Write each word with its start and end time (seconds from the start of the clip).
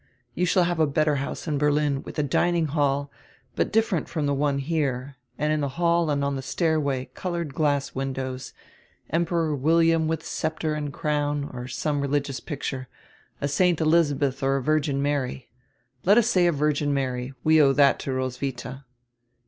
You 0.33 0.47
shall 0.47 0.63
have 0.63 0.79
a 0.79 0.87
better 0.87 1.17
house 1.17 1.47
in 1.47 1.59
Berlin, 1.59 2.01
with 2.01 2.17
a 2.17 2.23
dining 2.23 2.65
hall, 2.65 3.11
but 3.55 3.71
different 3.71 4.09
from 4.09 4.25
the 4.25 4.33
one 4.33 4.57
here, 4.57 5.15
and 5.37 5.53
in 5.53 5.61
tire 5.61 5.69
hall 5.69 6.09
and 6.09 6.25
on 6.25 6.33
tire 6.33 6.41
stairway 6.41 7.11
colored 7.13 7.53
glass 7.53 7.93
windows, 7.93 8.51
Enrperor 9.13 9.55
William 9.55 10.07
with 10.07 10.25
sceptre 10.25 10.73
and 10.73 10.91
crown, 10.91 11.47
or 11.53 11.65
sonre 11.67 12.01
re 12.01 12.07
ligious 12.19 12.39
picture, 12.43 12.87
a 13.41 13.47
St. 13.47 13.79
Elizabeth 13.79 14.41
or 14.41 14.57
a 14.57 14.63
Virgin 14.63 15.03
Mary. 15.03 15.51
Let 16.03 16.17
us 16.17 16.25
say 16.29 16.47
a 16.47 16.51
Virgin 16.51 16.95
Mary; 16.95 17.35
we 17.43 17.61
owe 17.61 17.71
that 17.71 17.99
to 17.99 18.11
Roswitha." 18.11 18.85